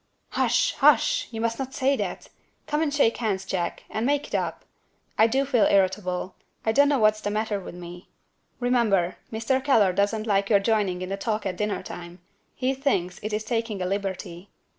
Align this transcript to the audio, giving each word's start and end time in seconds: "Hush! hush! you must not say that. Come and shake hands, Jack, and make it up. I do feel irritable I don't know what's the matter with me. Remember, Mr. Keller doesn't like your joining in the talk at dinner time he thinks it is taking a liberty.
"Hush! 0.29 0.73
hush! 0.79 1.27
you 1.29 1.39
must 1.39 1.59
not 1.59 1.75
say 1.75 1.95
that. 1.95 2.29
Come 2.65 2.81
and 2.81 2.91
shake 2.91 3.17
hands, 3.17 3.45
Jack, 3.45 3.83
and 3.87 4.03
make 4.03 4.25
it 4.27 4.33
up. 4.33 4.65
I 5.15 5.27
do 5.27 5.45
feel 5.45 5.65
irritable 5.65 6.33
I 6.65 6.71
don't 6.71 6.89
know 6.89 6.97
what's 6.97 7.21
the 7.21 7.29
matter 7.29 7.59
with 7.59 7.75
me. 7.75 8.09
Remember, 8.59 9.17
Mr. 9.31 9.63
Keller 9.63 9.93
doesn't 9.93 10.25
like 10.25 10.49
your 10.49 10.57
joining 10.59 11.03
in 11.03 11.09
the 11.09 11.17
talk 11.17 11.45
at 11.45 11.55
dinner 11.57 11.83
time 11.83 12.19
he 12.55 12.73
thinks 12.73 13.19
it 13.21 13.31
is 13.31 13.43
taking 13.43 13.79
a 13.79 13.85
liberty. 13.85 14.49